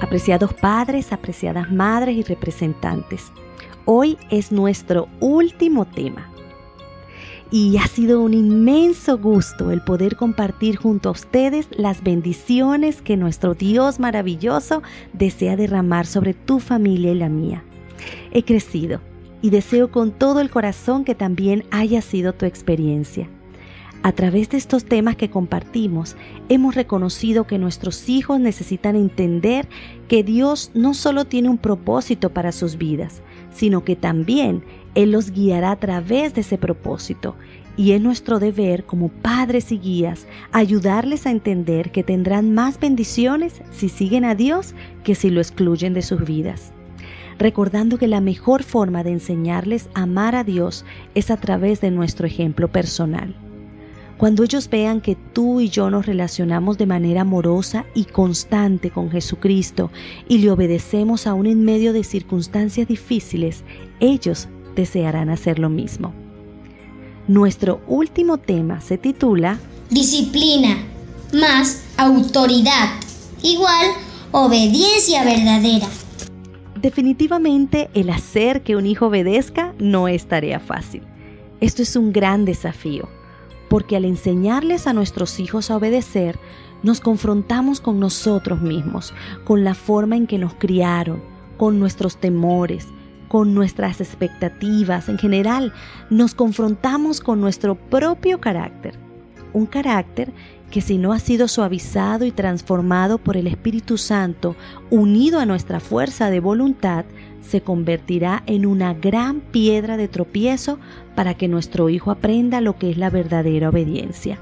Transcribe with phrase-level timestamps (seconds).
[0.00, 3.32] Apreciados padres, apreciadas madres y representantes,
[3.84, 6.30] hoy es nuestro último tema.
[7.50, 13.18] Y ha sido un inmenso gusto el poder compartir junto a ustedes las bendiciones que
[13.18, 14.82] nuestro Dios maravilloso
[15.12, 17.62] desea derramar sobre tu familia y la mía.
[18.30, 19.00] He crecido
[19.42, 23.28] y deseo con todo el corazón que también haya sido tu experiencia.
[24.02, 26.16] A través de estos temas que compartimos,
[26.48, 29.68] hemos reconocido que nuestros hijos necesitan entender
[30.08, 33.20] que Dios no solo tiene un propósito para sus vidas,
[33.52, 37.36] sino que también Él los guiará a través de ese propósito.
[37.76, 43.60] Y es nuestro deber como padres y guías ayudarles a entender que tendrán más bendiciones
[43.70, 44.74] si siguen a Dios
[45.04, 46.72] que si lo excluyen de sus vidas
[47.38, 51.90] recordando que la mejor forma de enseñarles a amar a Dios es a través de
[51.90, 53.34] nuestro ejemplo personal.
[54.20, 59.10] Cuando ellos vean que tú y yo nos relacionamos de manera amorosa y constante con
[59.10, 59.90] Jesucristo
[60.28, 63.64] y le obedecemos aún en medio de circunstancias difíciles,
[63.98, 66.12] ellos desearán hacer lo mismo.
[67.28, 70.76] Nuestro último tema se titula Disciplina
[71.32, 72.90] más autoridad
[73.42, 73.86] igual
[74.32, 75.88] obediencia verdadera.
[76.78, 81.04] Definitivamente el hacer que un hijo obedezca no es tarea fácil.
[81.62, 83.08] Esto es un gran desafío
[83.70, 86.40] porque al enseñarles a nuestros hijos a obedecer,
[86.82, 91.22] nos confrontamos con nosotros mismos, con la forma en que nos criaron,
[91.56, 92.88] con nuestros temores,
[93.28, 95.08] con nuestras expectativas.
[95.08, 95.72] En general,
[96.10, 98.98] nos confrontamos con nuestro propio carácter.
[99.52, 100.32] Un carácter
[100.72, 104.56] que si no ha sido suavizado y transformado por el Espíritu Santo,
[104.90, 107.04] unido a nuestra fuerza de voluntad,
[107.40, 110.78] se convertirá en una gran piedra de tropiezo
[111.14, 114.38] para que nuestro hijo aprenda lo que es la verdadera obediencia.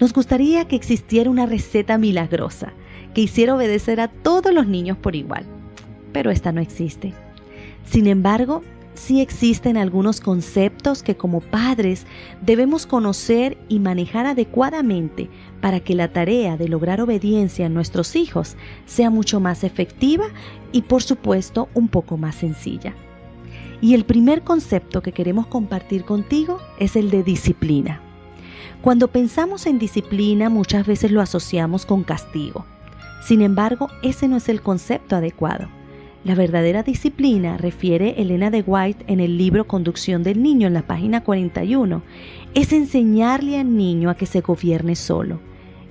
[0.00, 2.72] Nos gustaría que existiera una receta milagrosa
[3.14, 5.44] que hiciera obedecer a todos los niños por igual,
[6.12, 7.12] pero esta no existe.
[7.84, 8.62] Sin embargo,
[8.94, 12.06] sí existen algunos conceptos que como padres
[12.40, 15.28] debemos conocer y manejar adecuadamente
[15.60, 18.56] para que la tarea de lograr obediencia en nuestros hijos
[18.86, 20.26] sea mucho más efectiva
[20.72, 22.94] y por supuesto un poco más sencilla.
[23.80, 28.00] Y el primer concepto que queremos compartir contigo es el de disciplina.
[28.80, 32.64] Cuando pensamos en disciplina muchas veces lo asociamos con castigo.
[33.22, 35.68] Sin embargo, ese no es el concepto adecuado.
[36.24, 40.86] La verdadera disciplina, refiere Elena de White en el libro Conducción del Niño en la
[40.86, 42.00] página 41,
[42.54, 45.40] es enseñarle al niño a que se gobierne solo.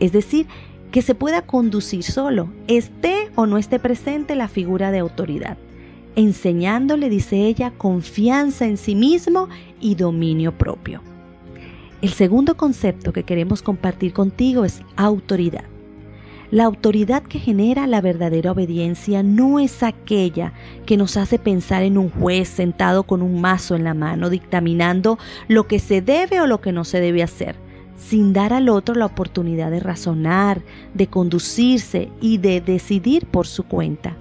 [0.00, 0.46] Es decir,
[0.90, 5.58] que se pueda conducir solo, esté o no esté presente la figura de autoridad,
[6.16, 11.02] enseñándole, dice ella, confianza en sí mismo y dominio propio.
[12.00, 15.64] El segundo concepto que queremos compartir contigo es autoridad.
[16.54, 20.52] La autoridad que genera la verdadera obediencia no es aquella
[20.86, 25.18] que nos hace pensar en un juez sentado con un mazo en la mano dictaminando
[25.48, 27.56] lo que se debe o lo que no se debe hacer,
[27.96, 30.62] sin dar al otro la oportunidad de razonar,
[30.94, 34.16] de conducirse y de decidir por su cuenta.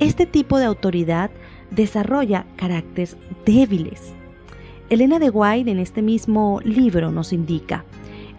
[0.00, 1.30] Este tipo de autoridad
[1.70, 3.16] desarrolla caracteres
[3.46, 4.12] débiles.
[4.88, 7.84] Elena de White en este mismo libro nos indica,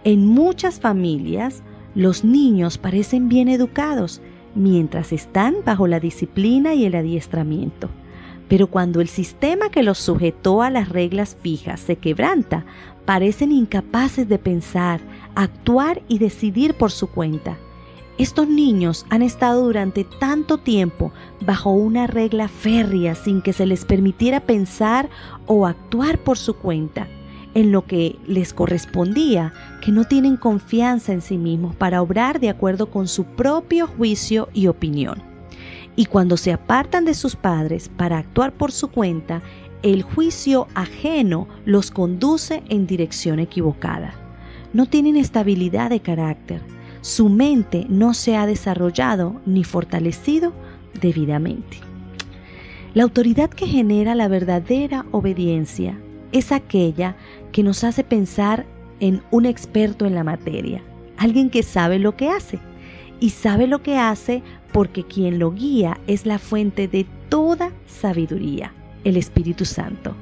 [0.04, 1.62] en muchas familias
[1.94, 4.20] los niños parecen bien educados
[4.54, 7.88] mientras están bajo la disciplina y el adiestramiento.
[8.48, 12.64] Pero cuando el sistema que los sujetó a las reglas fijas se quebranta,
[13.04, 15.00] parecen incapaces de pensar,
[15.34, 17.56] actuar y decidir por su cuenta.
[18.18, 23.84] Estos niños han estado durante tanto tiempo bajo una regla férrea sin que se les
[23.84, 25.08] permitiera pensar
[25.46, 27.08] o actuar por su cuenta
[27.54, 32.48] en lo que les correspondía, que no tienen confianza en sí mismos para obrar de
[32.48, 35.22] acuerdo con su propio juicio y opinión.
[35.96, 39.42] Y cuando se apartan de sus padres para actuar por su cuenta,
[39.82, 44.14] el juicio ajeno los conduce en dirección equivocada.
[44.72, 46.62] No tienen estabilidad de carácter.
[47.02, 50.52] Su mente no se ha desarrollado ni fortalecido
[51.00, 51.78] debidamente.
[52.94, 55.98] La autoridad que genera la verdadera obediencia
[56.32, 57.16] es aquella
[57.52, 58.66] que nos hace pensar
[59.00, 60.82] en un experto en la materia,
[61.16, 62.58] alguien que sabe lo que hace.
[63.20, 64.42] Y sabe lo que hace
[64.72, 68.72] porque quien lo guía es la fuente de toda sabiduría,
[69.04, 70.16] el Espíritu Santo.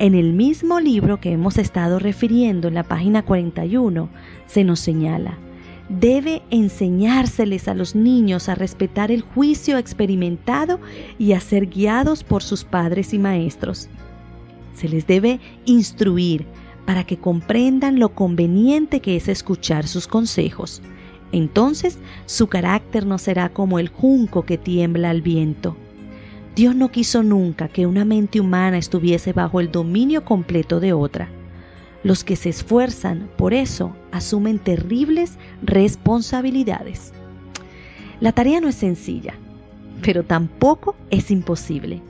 [0.00, 4.08] En el mismo libro que hemos estado refiriendo en la página 41,
[4.46, 5.38] se nos señala,
[5.88, 10.80] debe enseñárseles a los niños a respetar el juicio experimentado
[11.16, 13.88] y a ser guiados por sus padres y maestros.
[14.74, 16.46] Se les debe instruir
[16.84, 20.82] para que comprendan lo conveniente que es escuchar sus consejos.
[21.32, 25.76] Entonces su carácter no será como el junco que tiembla al viento.
[26.54, 31.28] Dios no quiso nunca que una mente humana estuviese bajo el dominio completo de otra.
[32.04, 37.12] Los que se esfuerzan por eso asumen terribles responsabilidades.
[38.20, 39.34] La tarea no es sencilla,
[40.02, 42.00] pero tampoco es imposible.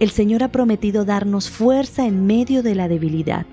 [0.00, 3.46] El Señor ha prometido darnos fuerza en medio de la debilidad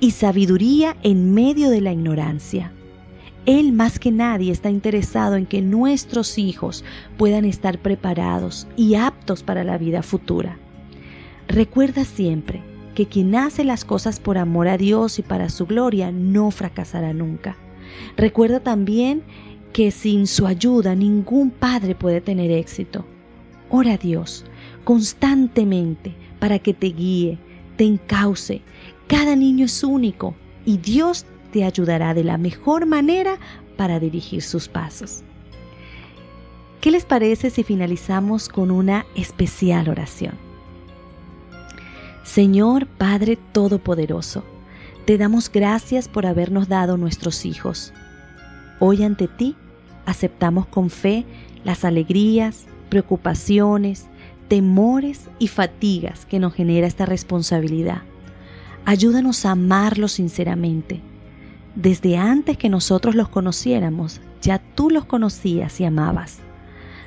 [0.00, 2.72] y sabiduría en medio de la ignorancia.
[3.44, 6.84] Él más que nadie está interesado en que nuestros hijos
[7.18, 10.58] puedan estar preparados y aptos para la vida futura.
[11.48, 12.62] Recuerda siempre
[12.94, 17.12] que quien hace las cosas por amor a Dios y para su gloria no fracasará
[17.12, 17.56] nunca.
[18.16, 19.22] Recuerda también
[19.74, 23.04] que sin su ayuda ningún padre puede tener éxito.
[23.68, 24.46] Ora a Dios
[24.84, 27.38] constantemente para que te guíe,
[27.76, 28.62] te encauce.
[29.06, 30.34] Cada niño es único
[30.64, 33.38] y Dios te ayudará de la mejor manera
[33.76, 35.22] para dirigir sus pasos.
[36.80, 40.34] ¿Qué les parece si finalizamos con una especial oración?
[42.22, 44.44] Señor Padre Todopoderoso,
[45.04, 47.92] te damos gracias por habernos dado nuestros hijos.
[48.78, 49.56] Hoy ante ti
[50.06, 51.26] aceptamos con fe
[51.64, 54.09] las alegrías, preocupaciones,
[54.50, 58.02] temores y fatigas que nos genera esta responsabilidad.
[58.84, 61.00] Ayúdanos a amarlos sinceramente
[61.76, 66.38] desde antes que nosotros los conociéramos, ya tú los conocías y amabas.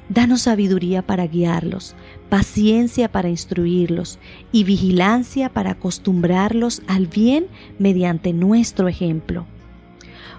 [0.07, 1.95] Danos sabiduría para guiarlos,
[2.29, 4.19] paciencia para instruirlos
[4.53, 7.47] y vigilancia para acostumbrarlos al bien
[7.77, 9.45] mediante nuestro ejemplo.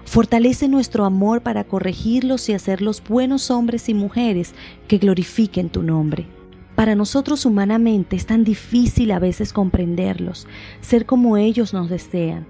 [0.05, 4.55] Fortalece nuestro amor para corregirlos y hacerlos buenos hombres y mujeres
[4.87, 6.34] que glorifiquen tu nombre.
[6.75, 10.45] Para nosotros humanamente es tan difícil a veces comprenderlos,
[10.81, 12.45] ser como ellos nos desean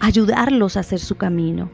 [0.00, 1.70] ayudarlos a hacer su camino.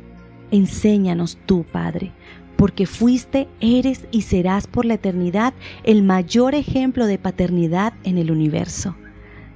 [0.50, 2.12] Enséñanos tú, Padre,
[2.56, 8.30] porque fuiste, eres y serás por la eternidad el mayor ejemplo de paternidad en el
[8.30, 8.94] universo.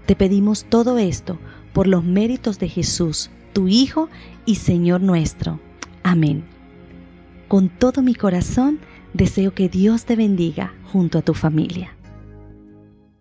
[0.07, 1.39] Te pedimos todo esto
[1.73, 4.09] por los méritos de Jesús, tu Hijo
[4.45, 5.61] y Señor nuestro.
[6.03, 6.45] Amén.
[7.49, 8.81] Con todo mi corazón
[9.13, 11.96] deseo que Dios te bendiga junto a tu familia.